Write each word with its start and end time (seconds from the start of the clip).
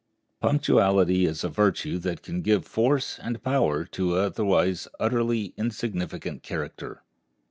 Punctuality 0.39 1.27
is 1.27 1.43
a 1.43 1.49
virtue 1.49 1.99
that 1.99 2.23
can 2.23 2.41
give 2.41 2.65
force 2.65 3.19
and 3.19 3.43
power 3.43 3.85
to 3.85 4.17
an 4.17 4.25
otherwise 4.25 4.87
utterly 4.99 5.53
insignificant 5.57 6.41
character. 6.41 7.03